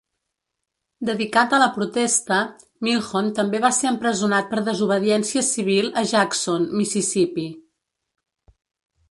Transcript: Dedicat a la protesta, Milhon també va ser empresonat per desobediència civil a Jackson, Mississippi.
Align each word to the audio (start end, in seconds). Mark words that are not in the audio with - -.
Dedicat 1.09 1.51
a 1.57 1.59
la 1.63 1.67
protesta, 1.75 2.39
Milhon 2.87 3.29
també 3.41 3.61
va 3.67 3.71
ser 3.81 3.91
empresonat 3.91 4.49
per 4.55 4.65
desobediència 4.71 5.45
civil 5.51 5.93
a 6.03 6.05
Jackson, 6.15 6.67
Mississippi. 6.81 7.47